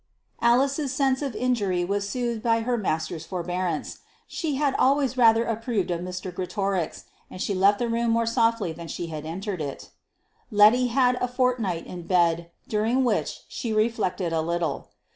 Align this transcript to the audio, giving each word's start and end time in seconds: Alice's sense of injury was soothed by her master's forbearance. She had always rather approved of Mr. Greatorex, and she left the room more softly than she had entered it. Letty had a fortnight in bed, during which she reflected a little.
Alice's 0.41 0.91
sense 0.91 1.21
of 1.21 1.35
injury 1.35 1.85
was 1.85 2.09
soothed 2.09 2.41
by 2.41 2.61
her 2.61 2.75
master's 2.75 3.23
forbearance. 3.23 3.99
She 4.27 4.55
had 4.55 4.73
always 4.79 5.15
rather 5.15 5.43
approved 5.43 5.91
of 5.91 6.01
Mr. 6.01 6.33
Greatorex, 6.33 7.03
and 7.29 7.39
she 7.39 7.53
left 7.53 7.77
the 7.77 7.87
room 7.87 8.09
more 8.09 8.25
softly 8.25 8.73
than 8.73 8.87
she 8.87 9.07
had 9.13 9.27
entered 9.27 9.61
it. 9.61 9.91
Letty 10.49 10.87
had 10.87 11.19
a 11.21 11.27
fortnight 11.27 11.85
in 11.85 12.07
bed, 12.07 12.49
during 12.67 13.03
which 13.03 13.41
she 13.47 13.73
reflected 13.73 14.33
a 14.33 14.41
little. 14.41 14.89